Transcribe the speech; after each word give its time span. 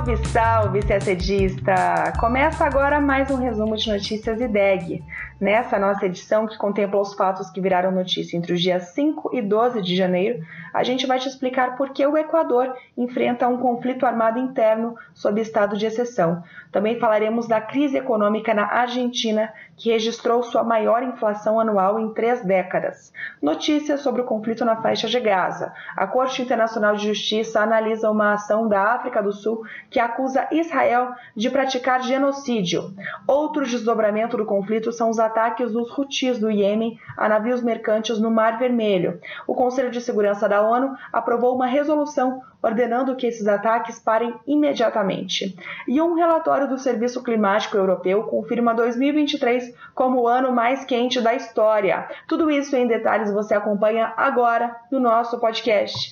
Salve, 0.00 0.16
salve, 0.28 0.80
CSDista! 0.80 2.14
Começa 2.18 2.64
agora 2.64 2.98
mais 2.98 3.30
um 3.30 3.36
resumo 3.36 3.76
de 3.76 3.92
notícias 3.92 4.40
IDEG. 4.40 5.04
Nessa 5.38 5.78
nossa 5.78 6.06
edição, 6.06 6.46
que 6.46 6.56
contempla 6.56 6.98
os 6.98 7.12
fatos 7.12 7.50
que 7.50 7.60
viraram 7.60 7.92
notícia 7.92 8.34
entre 8.34 8.54
os 8.54 8.62
dias 8.62 8.94
5 8.94 9.30
e 9.34 9.42
12 9.42 9.82
de 9.82 9.94
janeiro, 9.94 10.42
a 10.72 10.82
gente 10.82 11.06
vai 11.06 11.18
te 11.18 11.28
explicar 11.28 11.76
por 11.76 11.90
que 11.90 12.06
o 12.06 12.16
Equador 12.16 12.74
enfrenta 12.96 13.48
um 13.48 13.58
conflito 13.58 14.06
armado 14.06 14.38
interno 14.38 14.96
sob 15.14 15.40
estado 15.40 15.76
de 15.76 15.86
exceção. 15.86 16.42
Também 16.70 16.98
falaremos 16.98 17.48
da 17.48 17.60
crise 17.60 17.96
econômica 17.96 18.54
na 18.54 18.64
Argentina, 18.64 19.52
que 19.76 19.90
registrou 19.90 20.42
sua 20.42 20.62
maior 20.62 21.02
inflação 21.02 21.58
anual 21.58 21.98
em 21.98 22.12
três 22.12 22.44
décadas. 22.44 23.12
Notícias 23.42 24.00
sobre 24.00 24.22
o 24.22 24.24
conflito 24.24 24.64
na 24.64 24.76
faixa 24.76 25.08
de 25.08 25.18
Gaza. 25.18 25.72
A 25.96 26.06
Corte 26.06 26.42
Internacional 26.42 26.94
de 26.94 27.08
Justiça 27.08 27.60
analisa 27.60 28.10
uma 28.10 28.34
ação 28.34 28.68
da 28.68 28.82
África 28.94 29.22
do 29.22 29.32
Sul 29.32 29.64
que 29.90 29.98
acusa 29.98 30.46
Israel 30.52 31.12
de 31.34 31.50
praticar 31.50 32.02
genocídio. 32.02 32.94
Outro 33.26 33.64
desdobramento 33.64 34.36
do 34.36 34.44
conflito 34.44 34.92
são 34.92 35.10
os 35.10 35.18
ataques 35.18 35.72
dos 35.72 35.90
Houthis 35.96 36.38
do 36.38 36.50
Iêmen 36.50 36.98
a 37.16 37.28
navios 37.28 37.62
mercantes 37.62 38.20
no 38.20 38.30
Mar 38.30 38.58
Vermelho. 38.58 39.20
O 39.46 39.54
Conselho 39.54 39.90
de 39.90 40.00
Segurança 40.00 40.48
da 40.48 40.59
ONU 40.62 40.96
aprovou 41.12 41.54
uma 41.54 41.66
resolução 41.66 42.42
ordenando 42.62 43.16
que 43.16 43.26
esses 43.26 43.46
ataques 43.46 43.98
parem 43.98 44.34
imediatamente. 44.46 45.56
E 45.88 46.00
um 46.00 46.14
relatório 46.14 46.68
do 46.68 46.78
Serviço 46.78 47.22
Climático 47.22 47.76
Europeu 47.76 48.24
confirma 48.24 48.74
2023 48.74 49.74
como 49.94 50.20
o 50.20 50.28
ano 50.28 50.52
mais 50.52 50.84
quente 50.84 51.20
da 51.20 51.34
história. 51.34 52.08
Tudo 52.28 52.50
isso 52.50 52.76
em 52.76 52.86
detalhes 52.86 53.32
você 53.32 53.54
acompanha 53.54 54.12
agora 54.16 54.76
no 54.90 55.00
nosso 55.00 55.38
podcast. 55.38 56.10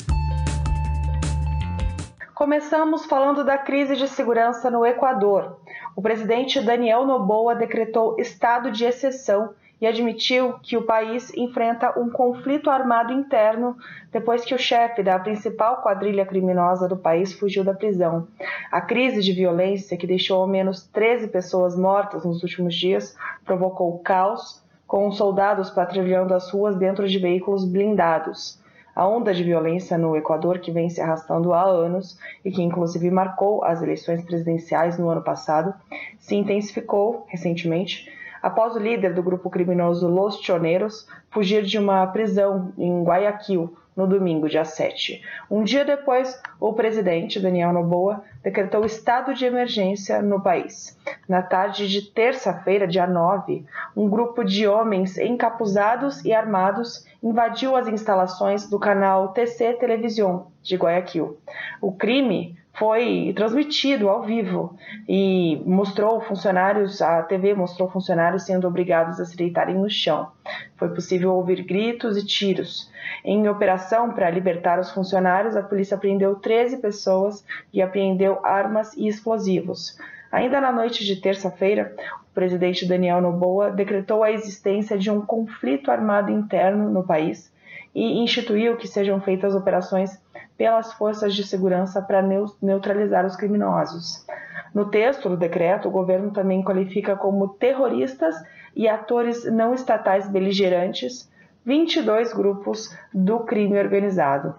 Começamos 2.39 3.05
falando 3.05 3.43
da 3.43 3.59
crise 3.59 3.97
de 3.97 4.07
segurança 4.07 4.71
no 4.71 4.87
Equador. 4.87 5.59
O 5.97 6.01
presidente 6.01 6.61
Daniel 6.61 7.05
Noboa 7.05 7.57
decretou 7.57 8.15
estado 8.17 8.71
de 8.71 8.85
exceção 8.85 9.55
e 9.81 9.87
admitiu 9.87 10.55
que 10.63 10.77
o 10.77 10.83
país 10.83 11.33
enfrenta 11.37 11.99
um 11.99 12.11
conflito 12.11 12.71
armado 12.71 13.13
interno 13.13 13.77
depois 14.11 14.45
que 14.45 14.55
o 14.55 14.59
chefe 14.59 15.03
da 15.03 15.19
principal 15.19 15.83
quadrilha 15.83 16.27
criminosa 16.27 16.89
do 16.89 16.97
país 16.97 17.33
fugiu 17.33 17.63
da 17.63 17.75
prisão. 17.75 18.27
A 18.73 18.81
crise 18.81 19.23
de 19.23 19.33
violência, 19.33 19.97
que 19.97 20.07
deixou 20.07 20.41
ao 20.41 20.49
menos 20.49 20.87
13 20.89 21.29
pessoas 21.29 21.77
mortas 21.77 22.25
nos 22.25 22.43
últimos 22.43 22.75
dias, 22.75 23.17
provocou 23.45 23.99
caos, 24.01 24.63
com 24.87 25.13
soldados 25.13 25.71
patrulhando 25.71 26.35
as 26.35 26.51
ruas 26.51 26.75
dentro 26.77 27.07
de 27.07 27.19
veículos 27.19 27.65
blindados. 27.65 28.59
A 28.97 29.07
onda 29.07 29.33
de 29.33 29.45
violência 29.45 29.97
no 29.97 30.17
Equador, 30.17 30.59
que 30.59 30.73
vem 30.73 30.91
se 30.91 31.01
arrastando 31.01 31.53
há 31.53 31.63
anos 31.63 32.19
e 32.45 32.51
que 32.51 32.63
inclusive 32.63 33.11
marcou 33.13 33.63
as 33.63 33.81
eleições 33.81 34.25
presidenciais 34.25 34.99
no 34.99 35.09
ano 35.09 35.23
passado, 35.23 35.73
se 36.19 36.35
intensificou 36.35 37.25
recentemente 37.29 38.11
após 38.43 38.75
o 38.75 38.79
líder 38.79 39.15
do 39.15 39.23
grupo 39.23 39.51
criminoso 39.51 40.09
Los 40.09 40.41
Choneros 40.41 41.07
fugir 41.31 41.63
de 41.65 41.79
uma 41.79 42.07
prisão 42.07 42.73
em 42.77 43.03
Guayaquil 43.03 43.77
no 43.99 44.07
domingo, 44.07 44.49
dia 44.49 44.65
7. 44.65 45.21
Um 45.51 45.65
dia 45.65 45.85
depois, 45.85 46.41
o 46.61 46.73
presidente 46.73 47.41
Daniel 47.41 47.73
Noboa 47.73 48.23
decretou 48.45 48.85
estado 48.85 49.35
de 49.35 49.45
emergência 49.45 50.23
no 50.23 50.41
país. 50.41 50.97
Na 51.29 51.43
tarde 51.43 51.89
de 51.89 52.03
terça-feira, 52.03 52.87
dia 52.87 53.09
9, 53.09 53.65
um 53.97 54.09
grupo 54.09 54.45
de 54.45 54.69
homens 54.69 55.19
encapuzados 55.19 56.25
e 56.25 56.33
armados 56.33 57.05
invadiu 57.23 57.75
as 57.75 57.89
instalações 57.89 58.69
do 58.69 58.79
canal 58.79 59.33
TC 59.33 59.75
Televisão 59.75 60.47
de 60.63 60.77
Guayaquil. 60.77 61.37
O 61.81 61.91
crime 61.91 62.58
foi 62.79 63.33
transmitido 63.35 64.09
ao 64.09 64.23
vivo 64.23 64.77
e 65.09 65.61
mostrou 65.67 66.21
funcionários, 66.21 67.03
a 67.03 67.23
TV 67.23 67.53
mostrou 67.55 67.91
funcionários 67.91 68.45
sendo 68.45 68.69
obrigados 68.69 69.19
a 69.19 69.25
se 69.25 69.37
deitarem 69.37 69.75
no 69.75 69.91
chão. 69.91 70.31
Foi 70.77 70.89
possível 70.91 71.35
ouvir 71.35 71.63
gritos 71.65 72.17
e 72.17 72.25
tiros. 72.25 72.91
Em 73.25 73.49
operação 73.49 74.13
para 74.13 74.31
libertar 74.31 74.79
os 74.79 74.91
funcionários, 74.93 75.57
a 75.57 75.63
polícia 75.63 75.99
prendeu 75.99 76.37
13 76.37 76.77
pessoas 76.79 77.45
e 77.73 77.83
apreendeu 77.83 78.39
armas 78.45 78.95
e 78.97 79.09
explosivos. 79.09 79.99
Ainda 80.31 80.61
na 80.61 80.71
noite 80.71 81.05
de 81.05 81.17
terça-feira, 81.17 81.97
o 82.31 82.35
presidente 82.35 82.87
Daniel 82.87 83.21
Noboa 83.21 83.71
decretou 83.71 84.23
a 84.23 84.31
existência 84.31 84.97
de 84.97 85.11
um 85.11 85.21
conflito 85.21 85.91
armado 85.91 86.31
interno 86.31 86.91
no 86.91 87.03
país 87.03 87.53
e 87.95 88.23
instituiu 88.23 88.77
que 88.77 88.87
sejam 88.87 89.21
feitas 89.21 89.55
operações 89.55 90.21
pelas 90.59 90.93
forças 90.93 91.35
de 91.35 91.47
segurança 91.47 92.03
para 92.03 92.21
neutralizar 92.61 93.25
os 93.25 93.37
criminosos. 93.37 94.27
No 94.75 94.91
texto 94.91 95.29
do 95.29 95.37
decreto, 95.37 95.89
o 95.89 95.93
governo 95.93 96.33
também 96.33 96.63
qualifica 96.63 97.17
como 97.17 97.49
terroristas 97.49 98.35
e 98.75 98.89
atores 98.89 99.45
não 99.45 99.73
estatais 99.73 100.29
beligerantes 100.29 101.31
22 101.65 102.33
grupos 102.33 102.95
do 103.15 103.41
crime 103.41 103.79
organizado. 103.79 104.57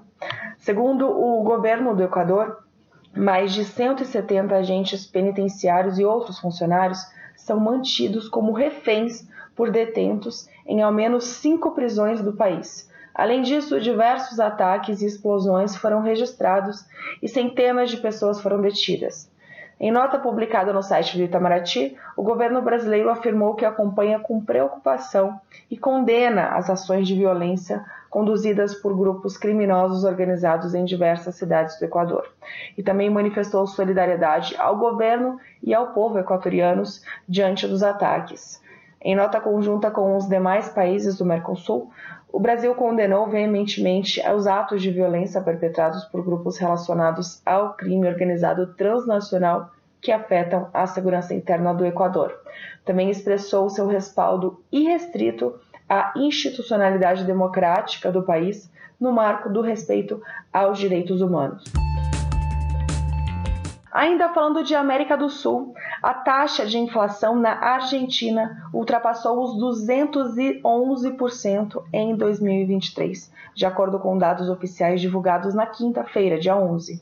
Segundo 0.58 1.10
o 1.10 1.44
governo 1.44 1.94
do 1.94 2.04
Equador, 2.04 2.64
mais 3.16 3.52
de 3.52 3.66
170 3.66 4.56
agentes 4.56 5.06
penitenciários 5.06 6.00
e 6.00 6.06
outros 6.06 6.40
funcionários 6.40 7.00
são 7.36 7.60
mantidos 7.60 8.30
como 8.30 8.54
reféns 8.54 9.28
por 9.56 9.70
detentos 9.70 10.48
em 10.66 10.82
ao 10.82 10.94
menos 10.94 11.26
cinco 11.26 11.72
prisões 11.72 12.22
do 12.22 12.34
país 12.34 12.89
Além 13.20 13.42
disso, 13.42 13.82
diversos 13.82 14.40
ataques 14.40 15.02
e 15.02 15.06
explosões 15.06 15.76
foram 15.76 16.02
registrados 16.02 16.86
e 17.22 17.28
centenas 17.28 17.90
de 17.90 17.98
pessoas 17.98 18.40
foram 18.40 18.62
detidas. 18.62 19.30
Em 19.78 19.92
nota 19.92 20.18
publicada 20.18 20.72
no 20.72 20.82
site 20.82 21.18
do 21.18 21.24
Itamaraty, 21.24 21.98
o 22.16 22.24
governo 22.24 22.62
brasileiro 22.62 23.10
afirmou 23.10 23.56
que 23.56 23.66
acompanha 23.66 24.20
com 24.20 24.40
preocupação 24.40 25.38
e 25.70 25.78
condena 25.78 26.56
as 26.56 26.70
ações 26.70 27.06
de 27.06 27.14
violência 27.14 27.84
conduzidas 28.10 28.74
por 28.74 28.96
grupos 28.98 29.36
criminosos 29.36 30.06
organizados 30.06 30.74
em 30.74 30.86
diversas 30.86 31.36
cidades 31.36 31.78
do 31.78 31.84
Equador. 31.84 32.26
E 32.78 32.82
também 32.82 33.10
manifestou 33.10 33.68
solidariedade 33.68 34.56
ao 34.58 34.78
governo 34.78 35.38
e 35.62 35.74
ao 35.74 35.88
povo 35.88 36.18
equatorianos 36.18 37.04
diante 37.28 37.68
dos 37.68 37.84
ataques. 37.84 38.62
Em 39.02 39.16
nota 39.16 39.40
conjunta 39.40 39.90
com 39.90 40.18
os 40.18 40.28
demais 40.28 40.70
países 40.70 41.18
do 41.18 41.26
Mercosul, 41.26 41.90
o 42.32 42.40
Brasil 42.40 42.76
condenou 42.76 43.28
veementemente 43.28 44.22
os 44.30 44.46
atos 44.46 44.82
de 44.82 44.92
violência 44.92 45.42
perpetrados 45.42 46.04
por 46.06 46.24
grupos 46.24 46.58
relacionados 46.58 47.42
ao 47.46 47.74
crime 47.74 48.08
organizado 48.08 48.68
transnacional 48.76 49.72
que 50.02 50.12
afetam 50.12 50.68
a 50.74 50.86
segurança 50.86 51.34
interna 51.34 51.74
do 51.74 51.86
Equador. 51.86 52.34
Também 52.86 53.10
expressou 53.10 53.70
seu 53.70 53.88
respaldo 53.88 54.62
irrestrito 54.72 55.56
à 55.88 56.14
institucionalidade 56.16 57.24
democrática 57.24 58.12
do 58.12 58.24
país 58.24 58.70
no 59.00 59.12
marco 59.12 59.50
do 59.50 59.62
respeito 59.62 60.22
aos 60.52 60.78
direitos 60.78 61.22
humanos. 61.22 61.64
Ainda 63.92 64.30
falando 64.30 64.64
de 64.64 64.76
América 64.76 65.18
do 65.18 65.30
Sul, 65.30 65.74
a 66.02 66.14
taxa 66.14 66.64
de 66.64 66.78
inflação 66.78 67.36
na 67.36 67.54
Argentina 67.54 68.70
ultrapassou 68.72 69.44
os 69.44 69.82
211% 69.82 71.84
em 71.92 72.16
2023, 72.16 73.34
de 73.56 73.66
acordo 73.66 73.98
com 73.98 74.16
dados 74.16 74.48
oficiais 74.48 75.02
divulgados 75.02 75.56
na 75.56 75.66
quinta-feira, 75.66 76.40
dia 76.40 76.56
11. 76.56 77.02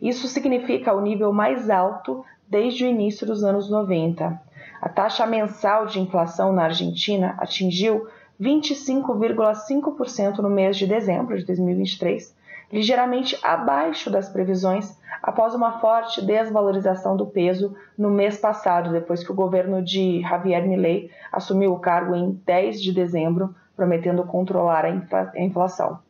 Isso 0.00 0.28
significa 0.28 0.94
o 0.94 1.00
nível 1.00 1.32
mais 1.32 1.68
alto 1.68 2.24
desde 2.48 2.84
o 2.84 2.88
início 2.88 3.26
dos 3.26 3.42
anos 3.42 3.68
90. 3.68 4.40
A 4.80 4.88
taxa 4.88 5.26
mensal 5.26 5.86
de 5.86 5.98
inflação 5.98 6.52
na 6.52 6.62
Argentina 6.64 7.34
atingiu 7.38 8.06
25,5% 8.40 10.38
no 10.38 10.48
mês 10.48 10.76
de 10.76 10.86
dezembro 10.86 11.36
de 11.36 11.44
2023, 11.44 12.32
ligeiramente 12.72 13.38
abaixo 13.42 14.10
das 14.10 14.28
previsões 14.28 14.98
após 15.22 15.54
uma 15.54 15.80
forte 15.80 16.24
desvalorização 16.24 17.16
do 17.16 17.26
peso 17.26 17.76
no 17.96 18.10
mês 18.10 18.38
passado, 18.38 18.92
depois 18.92 19.24
que 19.24 19.32
o 19.32 19.34
governo 19.34 19.82
de 19.82 20.20
Javier 20.20 20.66
Milei 20.66 21.10
assumiu 21.32 21.72
o 21.72 21.80
cargo 21.80 22.14
em 22.14 22.32
10 22.46 22.82
de 22.82 22.92
dezembro, 22.92 23.54
prometendo 23.76 24.24
controlar 24.24 24.84
a 24.84 25.40
inflação. 25.40 26.00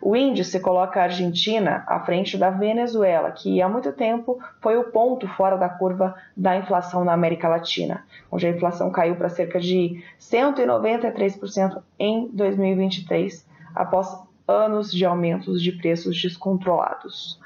O 0.00 0.14
índice 0.14 0.60
coloca 0.60 1.00
a 1.00 1.04
Argentina 1.04 1.82
à 1.86 1.98
frente 2.00 2.36
da 2.36 2.50
Venezuela, 2.50 3.30
que 3.30 3.62
há 3.62 3.68
muito 3.68 3.92
tempo 3.92 4.38
foi 4.60 4.76
o 4.76 4.90
ponto 4.90 5.26
fora 5.28 5.56
da 5.56 5.68
curva 5.68 6.14
da 6.36 6.54
inflação 6.56 7.02
na 7.02 7.14
América 7.14 7.48
Latina, 7.48 8.04
onde 8.30 8.46
a 8.46 8.50
inflação 8.50 8.90
caiu 8.90 9.16
para 9.16 9.30
cerca 9.30 9.58
de 9.58 10.04
193% 10.20 11.82
em 11.98 12.28
2023, 12.28 13.48
após 13.74 14.22
anos 14.46 14.92
de 14.92 15.04
aumentos 15.04 15.62
de 15.62 15.72
preços 15.72 16.20
descontrolados. 16.20 17.38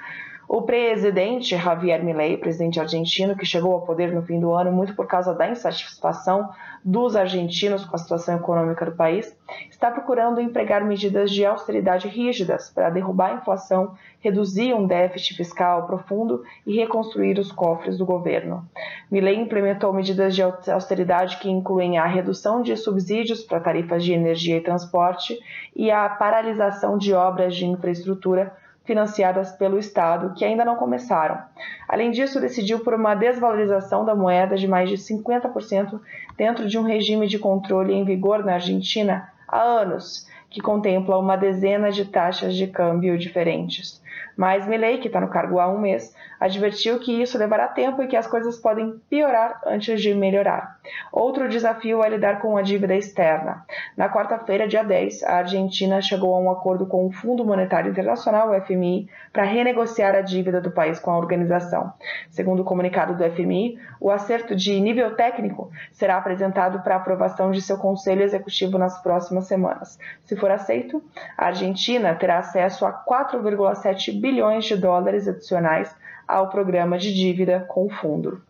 O 0.50 0.62
presidente 0.62 1.54
Javier 1.58 2.02
Milei, 2.02 2.38
presidente 2.38 2.80
argentino, 2.80 3.36
que 3.36 3.44
chegou 3.44 3.74
ao 3.74 3.82
poder 3.82 4.10
no 4.14 4.22
fim 4.22 4.40
do 4.40 4.54
ano 4.54 4.72
muito 4.72 4.94
por 4.94 5.06
causa 5.06 5.34
da 5.34 5.46
insatisfação 5.46 6.48
dos 6.82 7.14
argentinos 7.14 7.84
com 7.84 7.94
a 7.94 7.98
situação 7.98 8.36
econômica 8.36 8.86
do 8.86 8.92
país, 8.92 9.36
está 9.68 9.90
procurando 9.90 10.40
empregar 10.40 10.82
medidas 10.82 11.30
de 11.30 11.44
austeridade 11.44 12.08
rígidas 12.08 12.70
para 12.70 12.88
derrubar 12.88 13.32
a 13.32 13.34
inflação, 13.34 13.92
reduzir 14.20 14.72
um 14.72 14.86
déficit 14.86 15.36
fiscal 15.36 15.86
profundo 15.86 16.42
e 16.66 16.74
reconstruir 16.74 17.38
os 17.38 17.52
cofres 17.52 17.98
do 17.98 18.06
governo. 18.06 18.66
Milei 19.10 19.36
implementou 19.36 19.92
medidas 19.92 20.34
de 20.34 20.42
austeridade 20.42 21.36
que 21.36 21.50
incluem 21.50 21.98
a 21.98 22.06
redução 22.06 22.62
de 22.62 22.74
subsídios 22.74 23.42
para 23.42 23.60
tarifas 23.60 24.02
de 24.02 24.14
energia 24.14 24.56
e 24.56 24.62
transporte 24.62 25.38
e 25.76 25.90
a 25.90 26.08
paralisação 26.08 26.96
de 26.96 27.12
obras 27.12 27.54
de 27.54 27.66
infraestrutura 27.66 28.56
financiadas 28.88 29.52
pelo 29.52 29.78
Estado, 29.78 30.32
que 30.34 30.46
ainda 30.46 30.64
não 30.64 30.74
começaram. 30.74 31.38
Além 31.86 32.10
disso, 32.10 32.40
decidiu 32.40 32.80
por 32.80 32.94
uma 32.94 33.14
desvalorização 33.14 34.02
da 34.02 34.14
moeda 34.14 34.56
de 34.56 34.66
mais 34.66 34.88
de 34.88 34.96
50% 34.96 36.00
dentro 36.38 36.66
de 36.66 36.78
um 36.78 36.82
regime 36.82 37.28
de 37.28 37.38
controle 37.38 37.92
em 37.92 38.02
vigor 38.02 38.42
na 38.42 38.54
Argentina 38.54 39.30
há 39.46 39.60
anos, 39.60 40.26
que 40.48 40.62
contempla 40.62 41.18
uma 41.18 41.36
dezena 41.36 41.92
de 41.92 42.06
taxas 42.06 42.56
de 42.56 42.66
câmbio 42.66 43.18
diferentes. 43.18 44.02
Mas 44.38 44.68
Milley, 44.68 44.98
que 44.98 45.08
está 45.08 45.20
no 45.20 45.26
cargo 45.26 45.58
há 45.58 45.68
um 45.68 45.80
mês, 45.80 46.14
advertiu 46.38 47.00
que 47.00 47.20
isso 47.20 47.36
levará 47.36 47.66
tempo 47.66 48.00
e 48.00 48.06
que 48.06 48.16
as 48.16 48.24
coisas 48.24 48.56
podem 48.56 48.94
piorar 49.10 49.60
antes 49.66 50.00
de 50.00 50.14
melhorar. 50.14 50.78
Outro 51.10 51.48
desafio 51.48 52.04
é 52.04 52.08
lidar 52.08 52.40
com 52.40 52.56
a 52.56 52.62
dívida 52.62 52.94
externa. 52.94 53.66
Na 53.96 54.08
quarta-feira, 54.08 54.68
dia 54.68 54.84
10, 54.84 55.24
a 55.24 55.38
Argentina 55.38 56.00
chegou 56.00 56.36
a 56.36 56.38
um 56.38 56.52
acordo 56.52 56.86
com 56.86 57.04
o 57.04 57.10
Fundo 57.10 57.44
Monetário 57.44 57.90
Internacional, 57.90 58.50
o 58.50 58.60
FMI, 58.60 59.08
para 59.32 59.42
renegociar 59.42 60.14
a 60.14 60.20
dívida 60.20 60.60
do 60.60 60.70
país 60.70 61.00
com 61.00 61.10
a 61.10 61.18
organização. 61.18 61.92
Segundo 62.30 62.60
o 62.60 62.64
comunicado 62.64 63.16
do 63.16 63.30
FMI, 63.32 63.76
o 64.00 64.08
acerto 64.08 64.54
de 64.54 64.80
nível 64.80 65.16
técnico 65.16 65.68
será 65.90 66.16
apresentado 66.16 66.80
para 66.84 66.94
aprovação 66.94 67.50
de 67.50 67.60
seu 67.60 67.76
Conselho 67.76 68.22
Executivo 68.22 68.78
nas 68.78 69.02
próximas 69.02 69.48
semanas. 69.48 69.98
Se 70.24 70.36
for 70.36 70.52
aceito, 70.52 71.02
a 71.36 71.46
Argentina 71.46 72.14
terá 72.14 72.38
acesso 72.38 72.86
a 72.86 72.92
4,7 72.92 74.12
bilhões 74.12 74.27
de 74.32 74.76
dólares 74.76 75.26
adicionais 75.26 75.94
ao 76.26 76.48
programa 76.48 76.98
de 76.98 77.14
dívida 77.14 77.64
com 77.68 77.86
o 77.86 77.90
fundo. 77.90 78.40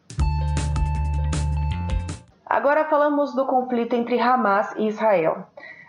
Agora 2.44 2.86
falamos 2.86 3.34
do 3.34 3.44
conflito 3.46 3.94
entre 3.94 4.18
Hamas 4.18 4.74
e 4.76 4.88
Israel. 4.88 5.46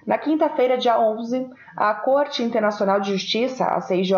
Na 0.09 0.17
quinta-feira, 0.17 0.75
dia 0.75 1.00
11, 1.00 1.51
a 1.77 1.94
Corte 1.94 2.41
Internacional 2.41 3.00
de 3.00 3.11
Justiça, 3.11 3.65
a 3.65 3.79
CIJ, 3.79 4.13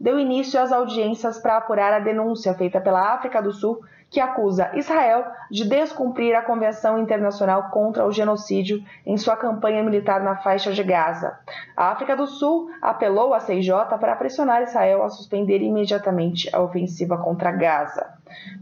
deu 0.00 0.18
início 0.18 0.58
às 0.58 0.72
audiências 0.72 1.38
para 1.38 1.58
apurar 1.58 1.92
a 1.92 1.98
denúncia 1.98 2.54
feita 2.54 2.80
pela 2.80 3.12
África 3.12 3.42
do 3.42 3.52
Sul 3.52 3.82
que 4.08 4.18
acusa 4.18 4.70
Israel 4.74 5.26
de 5.50 5.68
descumprir 5.68 6.34
a 6.34 6.40
Convenção 6.40 6.98
Internacional 6.98 7.68
contra 7.68 8.06
o 8.06 8.12
Genocídio 8.12 8.82
em 9.04 9.18
sua 9.18 9.36
campanha 9.36 9.82
militar 9.82 10.22
na 10.22 10.36
faixa 10.36 10.72
de 10.72 10.82
Gaza. 10.82 11.38
A 11.76 11.90
África 11.90 12.16
do 12.16 12.26
Sul 12.26 12.70
apelou 12.80 13.34
à 13.34 13.40
CIJ 13.40 13.72
para 14.00 14.16
pressionar 14.16 14.62
Israel 14.62 15.02
a 15.02 15.10
suspender 15.10 15.60
imediatamente 15.60 16.48
a 16.50 16.62
ofensiva 16.62 17.18
contra 17.18 17.52
Gaza. 17.52 18.06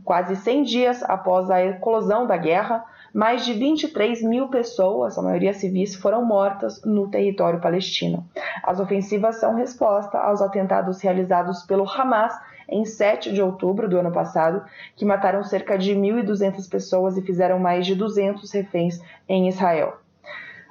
Quase 0.05 0.35
100 0.35 0.62
dias 0.65 1.05
após 1.05 1.49
a 1.53 1.62
eclosão 1.62 2.27
da 2.27 2.37
guerra, 2.37 2.85
mais 3.15 3.47
de 3.47 3.53
23 3.53 4.23
mil 4.25 4.49
pessoas, 4.49 5.17
a 5.17 5.23
maioria 5.23 5.55
civis, 5.55 5.95
foram 5.95 6.25
mortas 6.25 6.83
no 6.85 7.09
território 7.09 7.61
palestino. 7.61 8.27
As 8.65 8.81
ofensivas 8.81 9.37
são 9.37 9.55
resposta 9.55 10.19
aos 10.19 10.43
atentados 10.43 11.01
realizados 11.01 11.63
pelo 11.63 11.89
Hamas 11.89 12.35
em 12.69 12.85
7 12.85 13.33
de 13.33 13.41
outubro 13.41 13.89
do 13.89 13.99
ano 13.99 14.11
passado, 14.11 14.65
que 14.97 15.05
mataram 15.05 15.45
cerca 15.45 15.79
de 15.79 15.95
1.200 15.95 16.69
pessoas 16.69 17.17
e 17.17 17.23
fizeram 17.23 17.61
mais 17.61 17.87
de 17.87 17.95
200 17.95 18.51
reféns 18.51 19.01
em 19.29 19.49
Israel. 19.49 20.04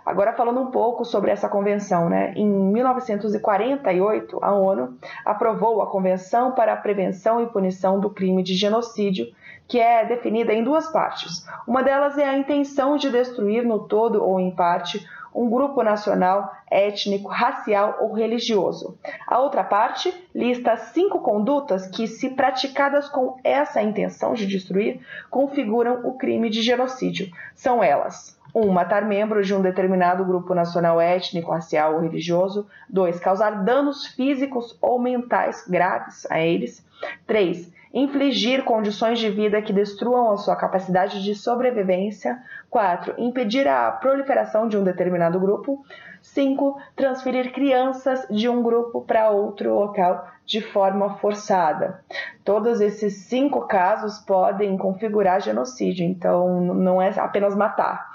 Agora 0.06 0.34
falando 0.34 0.60
um 0.60 0.72
pouco 0.72 1.06
sobre 1.06 1.32
essa 1.32 1.48
convenção, 1.48 2.10
né? 2.10 2.34
Em 2.36 2.46
1948, 2.46 4.40
a 4.42 4.54
ONU 4.54 4.98
aprovou 5.26 5.82
a 5.82 5.88
Convenção 5.88 6.52
para 6.52 6.74
a 6.74 6.78
Prevenção 6.78 7.42
e 7.42 7.48
Punição 7.48 8.00
do 8.00 8.10
Crime 8.10 8.44
de 8.44 8.54
Genocídio, 8.54 9.28
que 9.68 9.80
é 9.80 10.06
definida 10.06 10.54
em 10.54 10.64
duas 10.64 10.92
partes. 10.92 11.48
Uma 11.66 11.82
delas 11.82 12.18
é 12.18 12.26
a 12.26 12.38
intenção 12.38 12.98
de 12.98 13.10
destruir 13.10 13.64
no 13.64 13.80
todo 13.88 14.24
ou 14.24 14.40
em 14.40 14.52
parte 14.52 15.06
um 15.34 15.50
grupo 15.50 15.82
nacional, 15.82 16.52
étnico, 16.70 17.28
racial 17.28 17.98
ou 18.02 18.14
religioso. 18.14 18.98
A 19.26 19.40
outra 19.40 19.64
parte 19.64 20.14
lista 20.34 20.78
cinco 20.78 21.20
condutas 21.20 21.88
que, 21.88 22.08
se 22.08 22.32
praticadas 22.32 23.10
com 23.10 23.38
essa 23.44 23.82
intenção 23.82 24.34
de 24.34 24.46
destruir, 24.46 25.02
configuram 25.30 26.02
o 26.06 26.14
crime 26.18 26.50
de 26.50 26.62
genocídio. 26.62 27.32
São 27.56 27.84
elas: 27.84 28.40
1. 28.54 28.62
Um, 28.62 28.72
matar 28.72 29.06
membros 29.06 29.48
de 29.48 29.54
um 29.54 29.62
determinado 29.62 30.24
grupo 30.24 30.54
nacional 30.54 31.02
étnico, 31.02 31.52
racial 31.52 31.96
ou 31.96 32.02
religioso. 32.02 32.68
2. 32.90 33.20
Causar 33.20 33.64
danos 33.64 34.06
físicos 34.08 34.78
ou 34.82 35.00
mentais 35.00 35.66
graves 35.68 36.26
a 36.30 36.40
eles. 36.40 36.86
3 37.28 37.72
infligir 37.94 38.64
condições 38.64 39.20
de 39.20 39.30
vida 39.30 39.62
que 39.62 39.72
destruam 39.72 40.32
a 40.32 40.38
sua 40.38 40.56
capacidade 40.56 41.24
de 41.24 41.36
sobrevivência. 41.36 42.42
4. 42.70 43.14
Impedir 43.20 43.68
a 43.68 43.92
proliferação 43.92 44.68
de 44.68 44.76
um 44.76 44.84
determinado 44.84 45.40
grupo. 45.40 45.86
5. 46.24 46.78
Transferir 46.96 47.52
crianças 47.52 48.26
de 48.30 48.48
um 48.50 48.64
grupo 48.64 49.02
para 49.02 49.30
outro 49.30 49.76
local 49.76 50.26
de 50.46 50.62
forma 50.62 51.18
forçada. 51.18 52.04
Todos 52.44 52.82
esses 52.82 53.26
cinco 53.26 53.62
casos 53.68 54.20
podem 54.20 54.78
configurar 54.78 55.42
genocídio, 55.42 56.06
então 56.06 56.62
não 56.62 57.02
é 57.02 57.10
apenas 57.20 57.56
matar. 57.56 58.10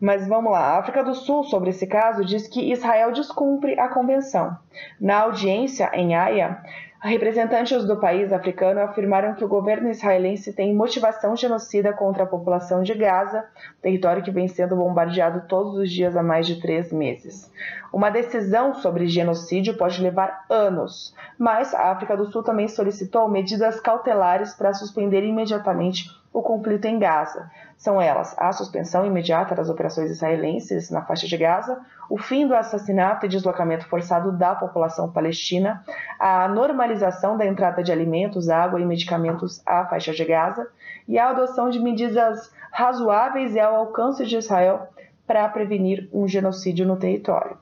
Mas 0.00 0.28
vamos 0.28 0.52
lá, 0.52 0.60
a 0.60 0.78
África 0.78 1.02
do 1.02 1.14
Sul, 1.14 1.44
sobre 1.44 1.70
esse 1.70 1.86
caso, 1.86 2.24
diz 2.24 2.46
que 2.46 2.72
Israel 2.72 3.12
descumpre 3.12 3.78
a 3.78 3.88
convenção. 3.88 4.56
Na 5.00 5.20
audiência 5.20 5.90
em 5.92 6.14
Haia, 6.14 6.62
Representantes 7.00 7.84
do 7.84 8.00
país 8.00 8.32
africano 8.32 8.80
afirmaram 8.80 9.32
que 9.34 9.44
o 9.44 9.48
governo 9.48 9.88
israelense 9.88 10.52
tem 10.52 10.74
motivação 10.74 11.36
genocida 11.36 11.92
contra 11.92 12.24
a 12.24 12.26
população 12.26 12.82
de 12.82 12.92
Gaza, 12.92 13.44
território 13.80 14.20
que 14.20 14.32
vem 14.32 14.48
sendo 14.48 14.74
bombardeado 14.74 15.46
todos 15.46 15.76
os 15.76 15.92
dias 15.92 16.16
há 16.16 16.24
mais 16.24 16.44
de 16.44 16.60
três 16.60 16.92
meses. 16.92 17.52
Uma 17.92 18.10
decisão 18.10 18.74
sobre 18.74 19.06
genocídio 19.06 19.76
pode 19.76 20.02
levar 20.02 20.44
anos, 20.50 21.14
mas 21.38 21.72
a 21.72 21.92
África 21.92 22.16
do 22.16 22.32
Sul 22.32 22.42
também 22.42 22.66
solicitou 22.66 23.28
medidas 23.28 23.78
cautelares 23.78 24.54
para 24.54 24.74
suspender 24.74 25.22
imediatamente 25.22 26.10
o 26.32 26.42
conflito 26.42 26.84
em 26.84 26.98
Gaza. 26.98 27.50
São 27.76 28.00
elas 28.00 28.34
a 28.38 28.52
suspensão 28.52 29.04
imediata 29.04 29.54
das 29.54 29.68
operações 29.68 30.10
israelenses 30.10 30.90
na 30.90 31.02
faixa 31.02 31.26
de 31.26 31.36
Gaza, 31.36 31.80
o 32.10 32.18
fim 32.18 32.46
do 32.46 32.54
assassinato 32.54 33.26
e 33.26 33.28
deslocamento 33.28 33.86
forçado 33.86 34.32
da 34.32 34.54
população 34.54 35.10
palestina, 35.10 35.84
a 36.18 36.48
normalização 36.48 37.36
da 37.36 37.46
entrada 37.46 37.82
de 37.82 37.92
alimentos, 37.92 38.48
água 38.48 38.80
e 38.80 38.84
medicamentos 38.84 39.62
à 39.66 39.86
faixa 39.86 40.12
de 40.12 40.24
Gaza 40.24 40.66
e 41.06 41.18
a 41.18 41.30
adoção 41.30 41.70
de 41.70 41.78
medidas 41.78 42.52
razoáveis 42.72 43.54
e 43.54 43.60
ao 43.60 43.74
alcance 43.74 44.26
de 44.26 44.36
Israel 44.36 44.88
para 45.26 45.48
prevenir 45.48 46.08
um 46.12 46.26
genocídio 46.26 46.86
no 46.86 46.96
território. 46.96 47.56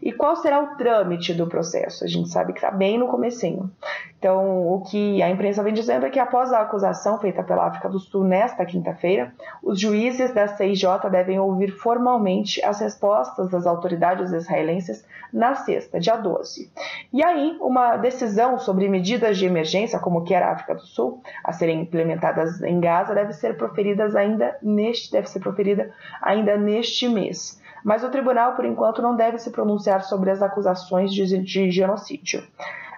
E 0.00 0.12
qual 0.12 0.36
será 0.36 0.60
o 0.60 0.76
trâmite 0.76 1.34
do 1.34 1.46
processo? 1.46 2.04
A 2.04 2.06
gente 2.06 2.28
sabe 2.28 2.52
que 2.52 2.58
está 2.58 2.70
bem 2.70 2.98
no 2.98 3.08
comecinho. 3.08 3.70
Então, 4.18 4.66
o 4.72 4.80
que 4.82 5.22
a 5.22 5.30
imprensa 5.30 5.62
vem 5.62 5.72
dizendo 5.72 6.06
é 6.06 6.10
que 6.10 6.18
após 6.18 6.52
a 6.52 6.60
acusação 6.60 7.20
feita 7.20 7.42
pela 7.42 7.66
África 7.66 7.88
do 7.88 8.00
Sul 8.00 8.24
nesta 8.24 8.64
quinta-feira, 8.64 9.32
os 9.62 9.78
juízes 9.78 10.32
da 10.34 10.48
CIJ 10.48 10.84
devem 11.10 11.38
ouvir 11.38 11.70
formalmente 11.70 12.62
as 12.64 12.80
respostas 12.80 13.48
das 13.48 13.66
autoridades 13.66 14.32
israelenses 14.32 15.04
na 15.32 15.54
sexta, 15.54 16.00
dia 16.00 16.16
12. 16.16 16.70
E 17.12 17.22
aí, 17.22 17.56
uma 17.60 17.96
decisão 17.96 18.58
sobre 18.58 18.88
medidas 18.88 19.38
de 19.38 19.46
emergência, 19.46 19.98
como 19.98 20.24
quer 20.24 20.42
a 20.42 20.52
África 20.52 20.74
do 20.74 20.82
Sul, 20.82 21.22
a 21.44 21.52
serem 21.52 21.82
implementadas 21.82 22.60
em 22.62 22.80
Gaza, 22.80 23.14
deve 23.14 23.32
ser 23.32 23.56
proferidas 23.56 24.16
ainda 24.16 24.56
neste, 24.62 25.12
deve 25.12 25.28
ser 25.28 25.38
proferida 25.40 25.92
ainda 26.22 26.56
neste 26.56 27.08
mês 27.08 27.60
mas 27.84 28.04
o 28.04 28.10
tribunal, 28.10 28.54
por 28.54 28.64
enquanto, 28.64 29.02
não 29.02 29.14
deve 29.14 29.38
se 29.38 29.50
pronunciar 29.50 30.02
sobre 30.02 30.30
as 30.30 30.42
acusações 30.42 31.12
de, 31.12 31.38
de 31.42 31.70
genocídio. 31.70 32.42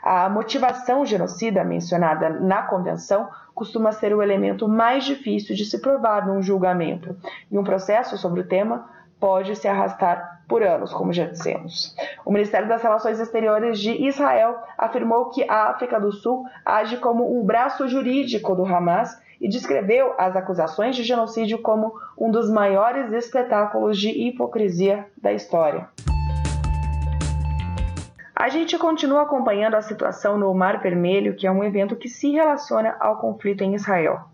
A 0.02 0.28
motivação 0.28 1.04
genocida 1.04 1.62
mencionada 1.62 2.30
na 2.30 2.62
convenção 2.62 3.28
costuma 3.54 3.92
ser 3.92 4.14
o 4.14 4.22
elemento 4.22 4.66
mais 4.66 5.04
difícil 5.04 5.54
de 5.54 5.64
se 5.64 5.80
provar 5.80 6.26
num 6.26 6.42
julgamento, 6.42 7.14
e 7.50 7.58
um 7.58 7.64
processo 7.64 8.16
sobre 8.16 8.40
o 8.40 8.46
tema 8.46 8.88
pode 9.20 9.54
se 9.54 9.68
arrastar 9.68 10.40
por 10.48 10.62
anos, 10.62 10.92
como 10.92 11.12
já 11.12 11.26
dissemos. 11.26 11.94
O 12.24 12.32
Ministério 12.32 12.66
das 12.66 12.82
Relações 12.82 13.20
Exteriores 13.20 13.78
de 13.78 13.92
Israel 13.92 14.56
afirmou 14.76 15.26
que 15.26 15.48
a 15.48 15.68
África 15.70 16.00
do 16.00 16.10
Sul 16.10 16.44
age 16.64 16.96
como 16.96 17.38
um 17.38 17.44
braço 17.44 17.86
jurídico 17.86 18.56
do 18.56 18.64
Hamas 18.64 19.16
e 19.40 19.48
descreveu 19.48 20.14
as 20.18 20.34
acusações 20.34 20.96
de 20.96 21.04
genocídio 21.04 21.62
como 21.62 21.92
um 22.18 22.30
dos 22.30 22.50
maiores 22.50 23.12
espetáculos 23.12 23.98
de 23.98 24.10
hipocrisia 24.10 25.06
da 25.16 25.32
história. 25.32 25.88
A 28.34 28.48
gente 28.48 28.78
continua 28.78 29.22
acompanhando 29.22 29.74
a 29.74 29.82
situação 29.82 30.38
no 30.38 30.52
Mar 30.54 30.80
Vermelho, 30.80 31.36
que 31.36 31.46
é 31.46 31.50
um 31.50 31.62
evento 31.62 31.94
que 31.94 32.08
se 32.08 32.32
relaciona 32.32 32.96
ao 32.98 33.18
conflito 33.18 33.62
em 33.62 33.74
Israel. 33.74 34.29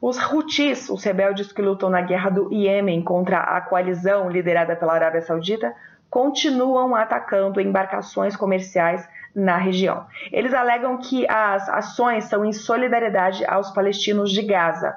Os 0.00 0.18
Houthis, 0.18 0.88
os 0.90 1.02
rebeldes 1.02 1.52
que 1.52 1.62
lutam 1.62 1.88
na 1.88 2.02
guerra 2.02 2.30
do 2.30 2.52
Iêmen 2.52 3.02
contra 3.02 3.38
a 3.38 3.60
coalizão 3.60 4.30
liderada 4.30 4.76
pela 4.76 4.94
Arábia 4.94 5.22
Saudita, 5.22 5.74
continuam 6.10 6.94
atacando 6.94 7.60
embarcações 7.60 8.36
comerciais 8.36 9.08
na 9.34 9.56
região. 9.56 10.06
Eles 10.32 10.54
alegam 10.54 10.96
que 10.98 11.28
as 11.28 11.68
ações 11.68 12.24
são 12.24 12.44
em 12.44 12.52
solidariedade 12.52 13.44
aos 13.44 13.70
palestinos 13.70 14.30
de 14.32 14.42
Gaza. 14.42 14.96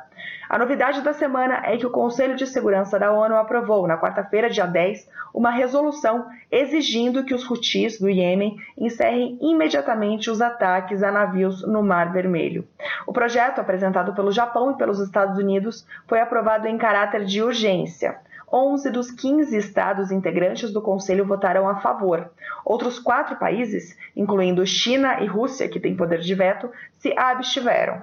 A 0.50 0.58
novidade 0.58 1.01
da 1.01 1.13
semana 1.13 1.62
é 1.63 1.77
que 1.77 1.86
o 1.86 1.91
Conselho 1.91 2.36
de 2.36 2.48
Segurança 2.48 2.98
da 2.98 3.12
ONU 3.12 3.36
aprovou, 3.36 3.86
na 3.86 4.00
quarta-feira, 4.00 4.50
dia 4.50 4.65
10, 4.65 5.08
uma 5.32 5.51
resolução 5.51 6.25
exigindo 6.51 7.24
que 7.24 7.36
os 7.36 7.48
Houthis 7.48 8.00
do 8.00 8.10
Iêmen 8.10 8.58
encerrem 8.75 9.38
imediatamente 9.39 10.32
os 10.32 10.41
ataques 10.41 11.03
a 11.03 11.12
navios 11.12 11.62
no 11.68 11.84
Mar 11.84 12.12
Vermelho. 12.12 12.68
O 13.06 13.13
projeto, 13.13 13.62
apresentado 13.62 14.15
pelo 14.15 14.32
Japão 14.32 14.72
e 14.72 14.77
pelos 14.77 15.00
Estados 15.00 15.38
Unidos, 15.38 15.86
foi 16.08 16.20
aprovado 16.20 16.68
em 16.68 16.79
caráter 16.79 17.25
de 17.25 17.44
urgência. 17.44 18.18
11 18.51 18.89
dos 18.89 19.12
15 19.12 19.56
estados 19.56 20.12
integrantes 20.12 20.72
do 20.72 20.82
Conselho 20.82 21.25
votaram 21.25 21.68
a 21.68 21.75
favor. 21.75 22.32
Outros 22.65 23.00
quatro 23.00 23.36
países, 23.36 23.98
incluindo 24.15 24.65
China 24.65 25.22
e 25.22 25.25
Rússia, 25.25 25.70
que 25.70 25.79
têm 25.79 25.96
poder 25.96 26.20
de 26.20 26.36
veto, 26.36 26.70
se 26.98 27.13
abstiveram. 27.18 28.01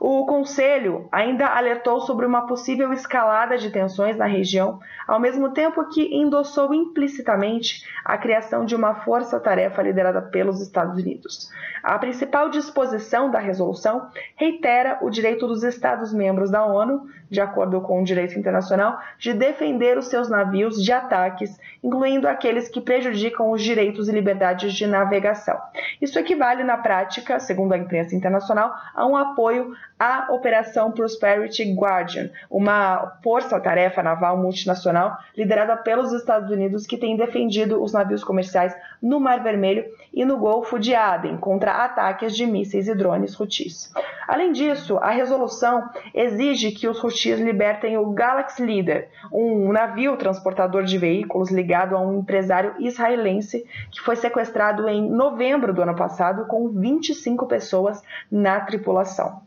O 0.00 0.24
Conselho 0.26 1.08
ainda 1.10 1.46
alertou 1.46 2.00
sobre 2.00 2.24
uma 2.24 2.46
possível 2.46 2.92
escalada 2.92 3.58
de 3.58 3.70
tensões 3.70 4.16
na 4.16 4.26
região, 4.26 4.80
ao 5.06 5.20
mesmo 5.20 5.50
tempo 5.50 5.88
que 5.88 6.16
endossou 6.16 6.72
implicitamente 6.72 7.84
a 8.04 8.16
criação 8.16 8.64
de 8.64 8.74
uma 8.74 8.94
força-tarefa 8.94 9.82
liderada 9.82 10.22
pelos 10.22 10.60
Estados 10.60 10.96
Unidos. 10.96 11.50
A 11.82 11.98
principal 11.98 12.48
disposição 12.48 13.30
da 13.30 13.38
resolução 13.38 14.08
reitera 14.36 14.98
o 15.02 15.10
direito 15.10 15.46
dos 15.46 15.62
Estados-membros 15.62 16.50
da 16.50 16.64
ONU, 16.64 17.08
de 17.30 17.40
acordo 17.40 17.80
com 17.80 18.00
o 18.00 18.04
direito 18.04 18.38
internacional, 18.38 18.98
de 19.18 19.32
defender 19.32 19.87
os 19.96 20.08
seus 20.08 20.28
navios 20.28 20.82
de 20.82 20.92
ataques, 20.92 21.58
incluindo 21.82 22.28
aqueles 22.28 22.68
que 22.68 22.80
prejudicam 22.80 23.50
os 23.50 23.62
direitos 23.62 24.08
e 24.08 24.12
liberdades 24.12 24.74
de 24.74 24.86
navegação. 24.86 25.58
Isso 26.02 26.18
equivale, 26.18 26.64
na 26.64 26.76
prática, 26.76 27.38
segundo 27.38 27.72
a 27.72 27.78
imprensa 27.78 28.14
internacional, 28.14 28.74
a 28.94 29.06
um 29.06 29.16
apoio 29.16 29.72
à 29.98 30.26
Operação 30.30 30.92
Prosperity 30.92 31.74
Guardian, 31.74 32.30
uma 32.50 33.18
força-tarefa 33.22 34.02
naval 34.02 34.36
multinacional 34.36 35.16
liderada 35.36 35.76
pelos 35.76 36.12
Estados 36.12 36.50
Unidos 36.50 36.86
que 36.86 36.96
tem 36.98 37.16
defendido 37.16 37.82
os 37.82 37.92
navios 37.92 38.24
comerciais 38.24 38.76
no 39.00 39.20
Mar 39.20 39.42
Vermelho 39.42 39.84
e 40.12 40.24
no 40.24 40.36
Golfo 40.36 40.78
de 40.78 40.94
Aden 40.94 41.36
contra 41.36 41.84
ataques 41.84 42.36
de 42.36 42.46
mísseis 42.46 42.88
e 42.88 42.94
drones 42.94 43.38
Houthis. 43.38 43.92
Além 44.26 44.52
disso, 44.52 44.98
a 44.98 45.10
resolução 45.10 45.88
exige 46.14 46.72
que 46.72 46.88
os 46.88 47.02
Houthis 47.02 47.40
libertem 47.40 47.96
o 47.96 48.10
Galaxy 48.10 48.64
Leader, 48.64 49.08
um 49.32 49.72
navio 49.78 50.16
transportador 50.16 50.82
de 50.82 50.98
veículos 50.98 51.52
ligado 51.52 51.96
a 51.96 52.00
um 52.00 52.18
empresário 52.18 52.74
israelense 52.80 53.64
que 53.92 54.00
foi 54.00 54.16
sequestrado 54.16 54.88
em 54.88 55.08
novembro 55.08 55.72
do 55.72 55.80
ano 55.80 55.94
passado 55.94 56.46
com 56.46 56.68
25 56.68 57.46
pessoas 57.46 58.02
na 58.28 58.58
tripulação. 58.60 59.40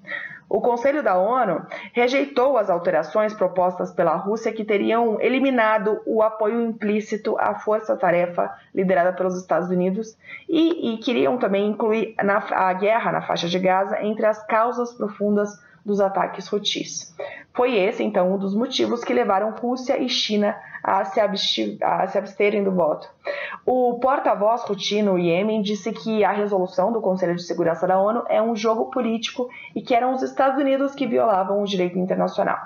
O 0.47 0.61
Conselho 0.61 1.03
da 1.03 1.17
ONU 1.17 1.65
rejeitou 1.93 2.57
as 2.57 2.69
alterações 2.69 3.33
propostas 3.33 3.91
pela 3.91 4.15
Rússia 4.15 4.53
que 4.53 4.65
teriam 4.65 5.19
eliminado 5.19 6.01
o 6.05 6.21
apoio 6.21 6.61
implícito 6.61 7.37
à 7.37 7.55
força-tarefa 7.55 8.53
liderada 8.73 9.13
pelos 9.13 9.37
Estados 9.37 9.69
Unidos 9.69 10.17
e, 10.47 10.93
e 10.93 10.97
queriam 10.97 11.37
também 11.37 11.67
incluir 11.67 12.15
na, 12.23 12.43
a 12.51 12.73
guerra 12.73 13.11
na 13.11 13.21
faixa 13.21 13.47
de 13.47 13.59
Gaza 13.59 14.01
entre 14.01 14.25
as 14.25 14.45
causas 14.45 14.93
profundas 14.93 15.57
dos 15.85 15.99
ataques 15.99 16.51
Houthis. 16.51 17.15
Foi 17.53 17.75
esse, 17.75 18.03
então, 18.03 18.33
um 18.33 18.37
dos 18.37 18.55
motivos 18.55 19.03
que 19.03 19.13
levaram 19.13 19.51
Rússia 19.51 19.97
e 19.97 20.07
China 20.07 20.55
a 20.83 21.03
se, 21.05 21.19
a 21.19 22.07
se 22.07 22.17
absterem 22.17 22.63
do 22.63 22.71
voto. 22.71 23.09
O 23.65 23.99
porta-voz 23.99 24.67
Houthi 24.67 25.01
no 25.01 25.17
Iêmen 25.17 25.61
disse 25.61 25.91
que 25.91 26.23
a 26.23 26.31
resolução 26.31 26.91
do 26.91 27.01
Conselho 27.01 27.35
de 27.35 27.43
Segurança 27.43 27.87
da 27.87 27.99
ONU 27.99 28.23
é 28.29 28.41
um 28.41 28.55
jogo 28.55 28.85
político 28.85 29.49
e 29.75 29.81
que 29.81 29.93
eram 29.93 30.13
os 30.13 30.23
Estados 30.23 30.59
Unidos 30.59 30.95
que 30.95 31.05
violavam 31.05 31.61
o 31.61 31.65
direito 31.65 31.99
internacional. 31.99 32.57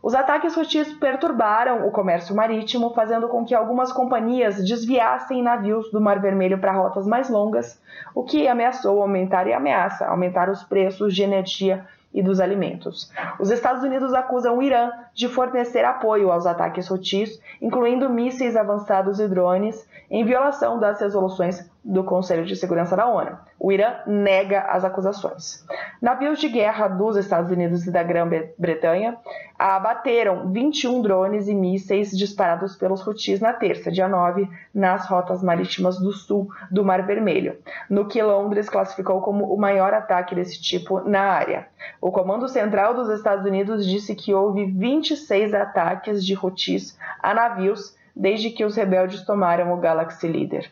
Os 0.00 0.14
ataques 0.14 0.56
Houthis 0.56 0.92
perturbaram 0.92 1.86
o 1.86 1.90
comércio 1.90 2.34
marítimo, 2.34 2.94
fazendo 2.94 3.28
com 3.28 3.44
que 3.44 3.54
algumas 3.54 3.90
companhias 3.92 4.64
desviassem 4.64 5.42
navios 5.42 5.90
do 5.90 6.00
Mar 6.00 6.20
Vermelho 6.20 6.58
para 6.58 6.72
rotas 6.72 7.04
mais 7.04 7.28
longas, 7.28 7.80
o 8.14 8.22
que 8.22 8.46
ameaçou 8.46 9.02
aumentar 9.02 9.48
e 9.48 9.52
ameaça 9.52 10.06
aumentar 10.06 10.48
os 10.48 10.62
preços 10.62 11.14
de 11.14 11.22
energia 11.24 11.84
e 12.12 12.22
dos 12.22 12.40
alimentos. 12.40 13.12
Os 13.38 13.50
Estados 13.50 13.82
Unidos 13.82 14.14
acusam 14.14 14.58
o 14.58 14.62
Irã 14.62 14.90
de 15.14 15.28
fornecer 15.28 15.84
apoio 15.84 16.30
aos 16.32 16.46
ataques 16.46 16.90
Houthis, 16.90 17.40
incluindo 17.60 18.08
mísseis 18.08 18.56
avançados 18.56 19.20
e 19.20 19.28
drones, 19.28 19.86
em 20.10 20.24
violação 20.24 20.78
das 20.78 21.00
resoluções 21.00 21.70
do 21.84 22.02
Conselho 22.02 22.44
de 22.44 22.56
Segurança 22.56 22.96
da 22.96 23.06
ONU. 23.06 23.36
O 23.60 23.72
Irã 23.72 23.96
nega 24.06 24.60
as 24.60 24.84
acusações. 24.84 25.64
Navios 26.00 26.38
de 26.38 26.48
guerra 26.48 26.86
dos 26.86 27.16
Estados 27.16 27.50
Unidos 27.50 27.86
e 27.86 27.90
da 27.90 28.04
Grã-Bretanha 28.04 29.16
abateram 29.58 30.52
21 30.52 31.02
drones 31.02 31.48
e 31.48 31.54
mísseis 31.54 32.16
disparados 32.16 32.76
pelos 32.76 33.04
Houthis 33.04 33.40
na 33.40 33.52
terça, 33.52 33.90
dia 33.90 34.08
9, 34.08 34.48
nas 34.72 35.08
rotas 35.08 35.42
marítimas 35.42 35.98
do 35.98 36.12
sul 36.12 36.48
do 36.70 36.84
Mar 36.84 37.04
Vermelho, 37.04 37.56
no 37.90 38.06
que 38.06 38.22
Londres 38.22 38.68
classificou 38.68 39.20
como 39.20 39.52
o 39.52 39.58
maior 39.58 39.92
ataque 39.92 40.36
desse 40.36 40.62
tipo 40.62 41.00
na 41.00 41.22
área. 41.22 41.66
O 42.00 42.12
Comando 42.12 42.48
Central 42.48 42.94
dos 42.94 43.08
Estados 43.08 43.44
Unidos 43.44 43.84
disse 43.84 44.14
que 44.14 44.32
houve 44.32 44.66
26 44.66 45.52
ataques 45.52 46.24
de 46.24 46.38
Houthis 46.40 46.96
a 47.20 47.34
navios 47.34 47.96
desde 48.14 48.50
que 48.50 48.64
os 48.64 48.76
rebeldes 48.76 49.24
tomaram 49.24 49.72
o 49.72 49.76
Galaxy 49.78 50.28
Leader. 50.28 50.70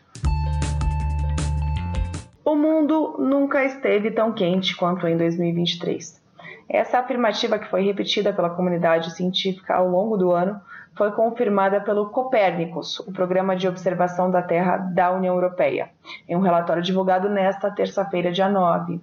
O 2.47 2.55
mundo 2.55 3.17
nunca 3.19 3.65
esteve 3.65 4.09
tão 4.09 4.31
quente 4.31 4.73
quanto 4.73 5.05
em 5.05 5.17
2023. 5.17 6.23
Essa 6.69 6.99
afirmativa, 6.99 7.59
que 7.59 7.69
foi 7.69 7.83
repetida 7.83 8.31
pela 8.31 8.49
comunidade 8.49 9.13
científica 9.13 9.75
ao 9.75 9.89
longo 9.89 10.15
do 10.15 10.31
ano, 10.31 10.61
foi 10.95 11.11
confirmada 11.11 11.81
pelo 11.81 12.09
Copérnicos, 12.09 13.01
o 13.01 13.11
programa 13.11 13.53
de 13.53 13.67
observação 13.67 14.31
da 14.31 14.41
Terra 14.41 14.77
da 14.77 15.11
União 15.11 15.35
Europeia, 15.35 15.89
em 16.25 16.37
um 16.37 16.39
relatório 16.39 16.81
divulgado 16.81 17.27
nesta 17.27 17.69
terça-feira, 17.69 18.31
dia 18.31 18.47
9. 18.47 19.01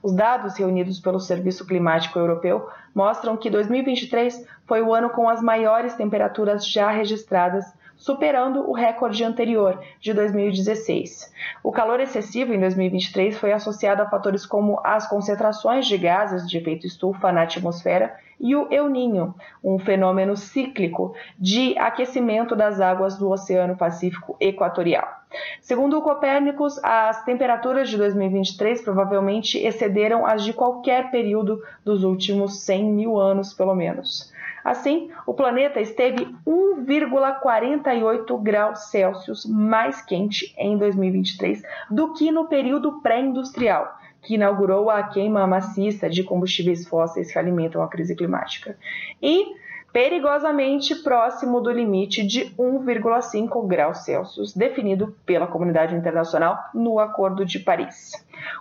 Os 0.00 0.14
dados 0.14 0.56
reunidos 0.56 1.00
pelo 1.00 1.18
Serviço 1.18 1.66
Climático 1.66 2.16
Europeu 2.16 2.68
mostram 2.94 3.36
que 3.36 3.50
2023 3.50 4.46
foi 4.68 4.82
o 4.82 4.94
ano 4.94 5.10
com 5.10 5.28
as 5.28 5.42
maiores 5.42 5.94
temperaturas 5.94 6.64
já 6.64 6.92
registradas 6.92 7.74
superando 8.04 8.68
o 8.68 8.74
recorde 8.74 9.24
anterior, 9.24 9.82
de 9.98 10.12
2016. 10.12 11.32
O 11.62 11.72
calor 11.72 12.00
excessivo 12.00 12.52
em 12.52 12.60
2023 12.60 13.38
foi 13.38 13.50
associado 13.50 14.02
a 14.02 14.10
fatores 14.10 14.44
como 14.44 14.78
as 14.84 15.08
concentrações 15.08 15.86
de 15.86 15.96
gases 15.96 16.46
de 16.46 16.58
efeito 16.58 16.86
estufa 16.86 17.32
na 17.32 17.44
atmosfera 17.44 18.14
e 18.38 18.54
o 18.54 18.68
El 18.70 18.90
Ninho, 18.90 19.34
um 19.62 19.78
fenômeno 19.78 20.36
cíclico 20.36 21.14
de 21.38 21.78
aquecimento 21.78 22.54
das 22.54 22.78
águas 22.78 23.16
do 23.16 23.30
Oceano 23.30 23.74
Pacífico 23.74 24.36
Equatorial. 24.38 25.23
Segundo 25.60 25.98
o 25.98 26.02
Copérnicos, 26.02 26.78
as 26.82 27.24
temperaturas 27.24 27.88
de 27.88 27.96
2023 27.96 28.82
provavelmente 28.82 29.58
excederam 29.58 30.26
as 30.26 30.44
de 30.44 30.52
qualquer 30.52 31.10
período 31.10 31.62
dos 31.84 32.04
últimos 32.04 32.60
100 32.60 32.84
mil 32.84 33.18
anos, 33.18 33.52
pelo 33.52 33.74
menos. 33.74 34.32
Assim, 34.64 35.10
o 35.26 35.34
planeta 35.34 35.80
esteve 35.80 36.26
1,48 36.46 38.42
graus 38.42 38.90
Celsius 38.90 39.44
mais 39.44 40.00
quente 40.00 40.54
em 40.56 40.78
2023 40.78 41.62
do 41.90 42.14
que 42.14 42.32
no 42.32 42.46
período 42.46 43.02
pré-industrial, 43.02 43.98
que 44.22 44.36
inaugurou 44.36 44.88
a 44.88 45.02
queima 45.02 45.46
maciça 45.46 46.08
de 46.08 46.22
combustíveis 46.24 46.88
fósseis 46.88 47.30
que 47.30 47.38
alimentam 47.38 47.82
a 47.82 47.88
crise 47.88 48.16
climática. 48.16 48.78
E 49.22 49.54
perigosamente 49.94 50.92
próximo 50.96 51.60
do 51.60 51.70
limite 51.70 52.26
de 52.26 52.52
1,5 52.58 53.64
graus 53.64 53.98
Celsius, 53.98 54.52
definido 54.52 55.14
pela 55.24 55.46
comunidade 55.46 55.94
internacional 55.94 56.58
no 56.74 56.98
Acordo 56.98 57.44
de 57.44 57.60
Paris. 57.60 58.10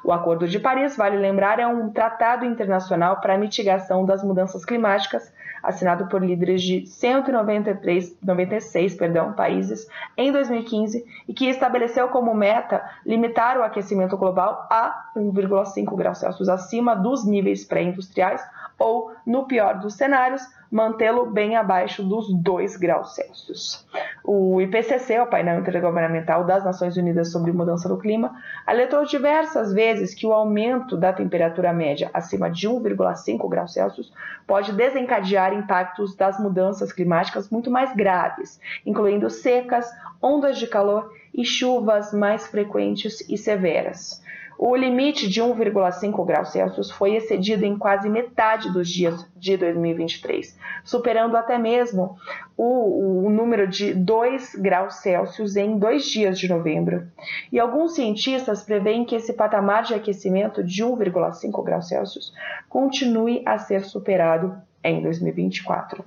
O 0.06 0.12
Acordo 0.12 0.48
de 0.48 0.60
Paris, 0.60 0.96
vale 0.96 1.18
lembrar, 1.18 1.58
é 1.58 1.66
um 1.66 1.90
tratado 1.90 2.46
internacional 2.46 3.20
para 3.20 3.34
a 3.34 3.38
mitigação 3.40 4.06
das 4.06 4.24
mudanças 4.24 4.64
climáticas 4.64 5.34
assinado 5.64 6.08
por 6.08 6.22
líderes 6.22 6.62
de 6.62 6.86
193, 6.86 8.18
96 8.22 8.96
perdão, 8.96 9.32
países 9.32 9.88
em 10.18 10.30
2015 10.32 11.06
e 11.28 11.34
que 11.34 11.46
estabeleceu 11.46 12.10
como 12.10 12.36
meta 12.36 12.84
limitar 13.06 13.58
o 13.58 13.64
aquecimento 13.64 14.18
global 14.18 14.68
a 14.70 15.10
1,5 15.16 15.96
graus 15.96 16.18
Celsius 16.18 16.50
acima 16.50 16.94
dos 16.96 17.26
níveis 17.26 17.64
pré-industriais 17.64 18.42
ou, 18.80 19.12
no 19.26 19.46
pior 19.46 19.80
dos 19.80 19.96
cenários, 19.96 20.42
mantê-lo 20.74 21.28
bem 21.28 21.56
abaixo 21.56 22.02
dos 22.02 22.34
2 22.34 22.78
graus 22.78 23.14
Celsius. 23.14 23.86
O 24.24 24.60
IPCC, 24.60 25.20
o 25.20 25.28
painel 25.28 25.60
intergovernamental 25.60 26.44
das 26.46 26.64
Nações 26.64 26.98
Unidas 26.98 27.32
sobre 27.32 27.52
Mudança 27.52 27.88
do 27.88 28.00
Clima, 28.00 28.36
alertou 28.66 29.06
diversas 29.06 29.72
vezes 29.72 30.16
que 30.16 30.26
o 30.26 30.34
aumento 30.34 30.98
da 30.98 31.14
temperatura 31.14 31.72
média 31.72 32.10
acima 32.12 32.50
de 32.50 32.68
1,5 32.68 33.48
graus 33.48 33.74
Celsius 33.74 34.12
pode 34.48 34.72
desencadear 34.72 35.54
impactos 35.54 36.16
das 36.16 36.40
mudanças 36.40 36.92
climáticas 36.92 37.52
muito 37.52 37.70
mais 37.70 37.96
graves, 37.96 38.60
incluindo 38.84 39.30
secas, 39.30 39.88
ondas 40.20 40.58
de 40.58 40.66
calor 40.66 41.14
e 41.32 41.46
chuvas 41.46 42.12
mais 42.12 42.48
frequentes 42.48 43.22
e 43.30 43.38
severas. 43.38 44.23
O 44.66 44.78
limite 44.78 45.28
de 45.28 45.42
1,5 45.42 46.26
graus 46.26 46.48
Celsius 46.54 46.90
foi 46.90 47.16
excedido 47.16 47.66
em 47.66 47.78
quase 47.78 48.08
metade 48.08 48.72
dos 48.72 48.88
dias 48.88 49.30
de 49.36 49.58
2023, 49.58 50.58
superando 50.86 51.36
até 51.36 51.58
mesmo 51.58 52.16
o, 52.56 53.26
o 53.26 53.30
número 53.30 53.68
de 53.68 53.94
2 53.94 54.56
graus 54.56 55.02
Celsius 55.02 55.58
em 55.58 55.78
dois 55.78 56.06
dias 56.06 56.40
de 56.40 56.48
novembro. 56.48 57.06
E 57.52 57.60
alguns 57.60 57.96
cientistas 57.96 58.64
preveem 58.64 59.04
que 59.04 59.16
esse 59.18 59.34
patamar 59.34 59.84
de 59.84 59.96
aquecimento 59.96 60.64
de 60.64 60.82
1,5 60.82 61.62
graus 61.62 61.90
Celsius 61.90 62.34
continue 62.70 63.44
a 63.46 63.58
ser 63.58 63.84
superado 63.84 64.56
em 64.84 65.02
2024. 65.02 66.04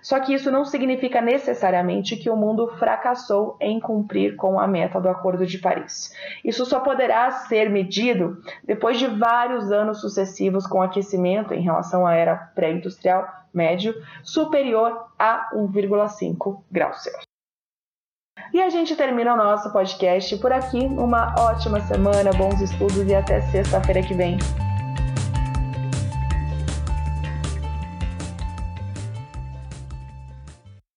Só 0.00 0.20
que 0.20 0.32
isso 0.32 0.50
não 0.50 0.64
significa 0.64 1.20
necessariamente 1.20 2.16
que 2.16 2.30
o 2.30 2.36
mundo 2.36 2.68
fracassou 2.78 3.56
em 3.60 3.80
cumprir 3.80 4.36
com 4.36 4.58
a 4.58 4.66
meta 4.66 5.00
do 5.00 5.08
Acordo 5.08 5.44
de 5.44 5.58
Paris. 5.58 6.14
Isso 6.44 6.64
só 6.64 6.80
poderá 6.80 7.30
ser 7.30 7.68
medido 7.68 8.40
depois 8.64 8.98
de 8.98 9.06
vários 9.06 9.72
anos 9.72 10.00
sucessivos 10.00 10.66
com 10.66 10.80
aquecimento 10.80 11.52
em 11.52 11.60
relação 11.60 12.06
à 12.06 12.14
era 12.14 12.36
pré-industrial 12.54 13.28
médio 13.52 13.94
superior 14.22 15.06
a 15.18 15.50
1,5 15.54 16.62
graus 16.70 17.02
Celsius. 17.02 17.30
E 18.52 18.60
a 18.60 18.68
gente 18.68 18.96
termina 18.96 19.34
o 19.34 19.36
nosso 19.36 19.70
podcast 19.72 20.36
por 20.38 20.52
aqui. 20.52 20.78
Uma 20.78 21.34
ótima 21.38 21.80
semana, 21.80 22.32
bons 22.32 22.60
estudos 22.60 23.06
e 23.06 23.14
até 23.14 23.40
sexta-feira 23.42 24.02
que 24.02 24.14
vem. 24.14 24.38